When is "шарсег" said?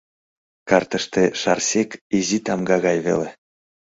1.41-1.89